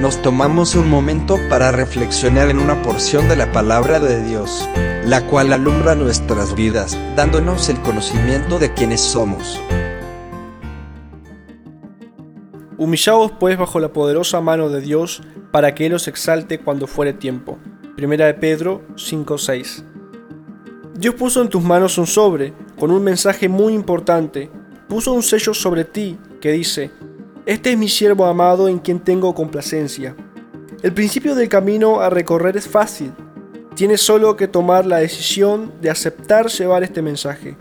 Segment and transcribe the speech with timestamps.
[0.00, 4.68] nos tomamos un momento para reflexionar en una porción de la palabra de Dios,
[5.04, 9.60] la cual alumbra nuestras vidas, dándonos el conocimiento de quienes somos.
[12.76, 15.20] Humillaos pues bajo la poderosa mano de Dios,
[15.50, 17.58] para que Él os exalte cuando fuere tiempo.
[17.96, 19.82] Primera de Pedro 5:6.
[20.94, 24.48] Dios puso en tus manos un sobre con un mensaje muy importante.
[24.88, 26.92] Puso un sello sobre ti que dice,
[27.48, 30.14] Este es mi siervo amado en quien tengo complacencia.
[30.82, 33.10] El principio del camino a recorrer es fácil.
[33.74, 37.56] Tienes solo que tomar la decisión de aceptar llevar este mensaje.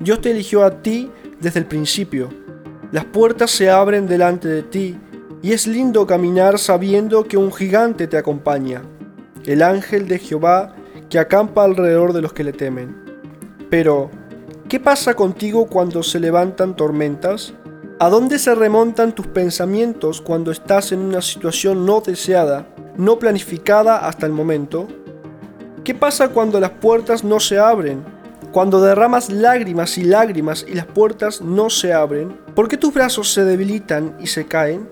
[0.00, 2.30] Dios te eligió a ti desde el principio.
[2.92, 4.96] Las puertas se abren delante de ti
[5.42, 8.84] y es lindo caminar sabiendo que un gigante te acompaña,
[9.44, 10.74] el ángel de Jehová
[11.10, 12.96] que acampa alrededor de los que le temen.
[13.68, 14.10] Pero,
[14.66, 17.52] ¿qué pasa contigo cuando se levantan tormentas?
[17.98, 22.66] ¿A dónde se remontan tus pensamientos cuando estás en una situación no deseada,
[22.98, 24.86] no planificada hasta el momento?
[25.82, 28.04] ¿Qué pasa cuando las puertas no se abren?
[28.52, 33.32] Cuando derramas lágrimas y lágrimas y las puertas no se abren, ¿por qué tus brazos
[33.32, 34.90] se debilitan y se caen?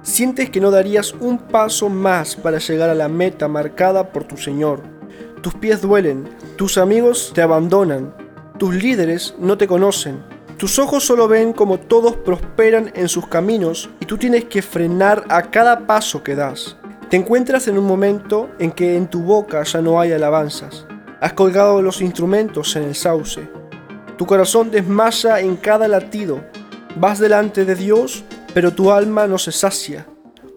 [0.00, 4.38] Sientes que no darías un paso más para llegar a la meta marcada por tu
[4.38, 4.80] Señor.
[5.42, 8.14] Tus pies duelen, tus amigos te abandonan,
[8.58, 10.35] tus líderes no te conocen.
[10.58, 15.24] Tus ojos solo ven como todos prosperan en sus caminos y tú tienes que frenar
[15.28, 16.76] a cada paso que das.
[17.10, 20.86] Te encuentras en un momento en que en tu boca ya no hay alabanzas.
[21.20, 23.48] Has colgado los instrumentos en el sauce.
[24.16, 26.40] Tu corazón desmaya en cada latido.
[26.96, 28.24] Vas delante de Dios
[28.56, 30.06] pero tu alma no se sacia.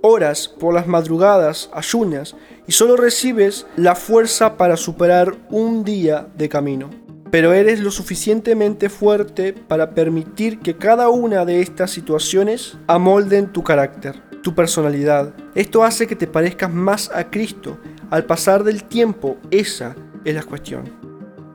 [0.02, 2.33] Oras por las madrugadas, ayunas,
[2.66, 7.08] y solo recibes la fuerza para superar un día de camino.
[7.31, 13.63] Pero eres lo suficientemente fuerte para permitir que cada una de estas situaciones amolden tu
[13.63, 15.33] carácter, tu personalidad.
[15.53, 17.77] Esto hace que te parezcas más a Cristo.
[18.09, 20.99] Al pasar del tiempo, esa es la cuestión.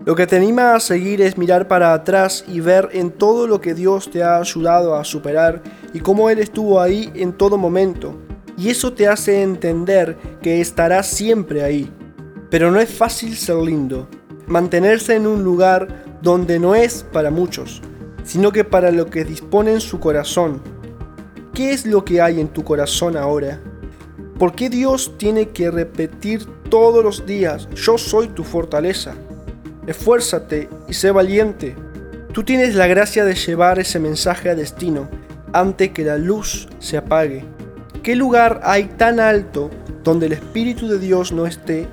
[0.04, 3.60] Lo que te anima a seguir es mirar para atrás y ver en todo lo
[3.60, 5.62] que Dios te ha ayudado a superar
[5.92, 8.14] y cómo Él estuvo ahí en todo momento.
[8.56, 11.90] Y eso te hace entender que estará siempre ahí.
[12.50, 14.06] Pero no es fácil ser lindo,
[14.46, 17.82] mantenerse en un lugar donde no es para muchos,
[18.24, 20.62] sino que para lo que dispone en su corazón.
[21.52, 23.60] ¿Qué es lo que hay en tu corazón ahora?
[24.38, 29.14] ¿Por qué Dios tiene que repetir todos los días, yo soy tu fortaleza?
[29.86, 31.76] esfuérzate y sé valiente.
[32.32, 35.08] Tú tienes la gracia de llevar ese mensaje a destino
[35.52, 37.44] antes que la luz se apague.
[38.02, 39.70] ¿Qué lugar hay tan alto
[40.02, 41.86] donde el Espíritu de Dios no esté?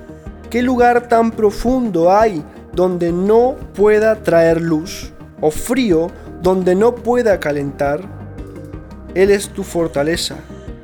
[0.52, 5.10] ¿Qué lugar tan profundo hay donde no pueda traer luz?
[5.40, 6.08] ¿O frío
[6.42, 8.02] donde no pueda calentar?
[9.14, 10.36] Él es tu fortaleza.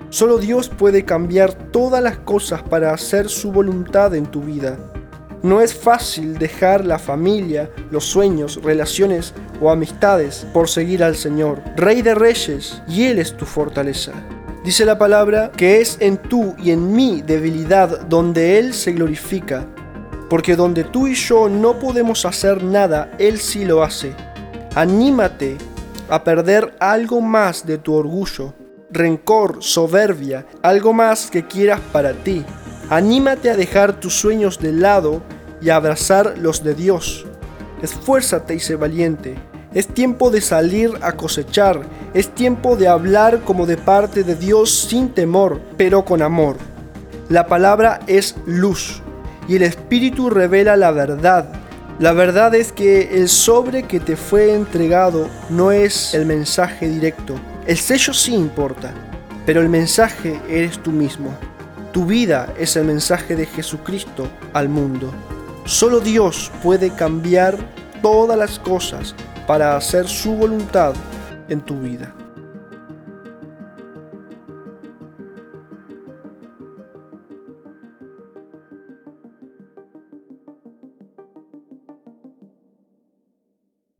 [0.08, 4.78] Solo Dios puede cambiar todas las cosas para hacer su voluntad en tu vida.
[5.42, 11.60] No es fácil dejar la familia, los sueños, relaciones o amistades por seguir al Señor,
[11.76, 14.14] Rey de Reyes, y Él es tu fortaleza.
[14.68, 19.64] Dice la palabra que es en tú y en mi debilidad donde Él se glorifica,
[20.28, 24.12] porque donde tú y yo no podemos hacer nada, Él sí lo hace.
[24.74, 25.56] Anímate
[26.10, 28.52] a perder algo más de tu orgullo,
[28.90, 32.44] rencor, soberbia, algo más que quieras para ti
[32.90, 35.22] Anímate a dejar tus sueños de lado
[35.62, 37.24] y a abrazar los de Dios.
[37.80, 39.34] Esfuérzate y sé valiente.
[39.72, 41.80] Es tiempo de salir a cosechar.
[42.14, 46.56] Es tiempo de hablar como de parte de Dios sin temor, pero con amor.
[47.28, 49.02] La palabra es luz
[49.46, 51.52] y el Espíritu revela la verdad.
[51.98, 57.34] La verdad es que el sobre que te fue entregado no es el mensaje directo.
[57.66, 58.94] El sello sí importa,
[59.44, 61.36] pero el mensaje eres tú mismo.
[61.92, 65.12] Tu vida es el mensaje de Jesucristo al mundo.
[65.66, 67.58] Solo Dios puede cambiar
[68.00, 69.14] todas las cosas
[69.46, 70.94] para hacer su voluntad
[71.48, 72.12] en tu vida.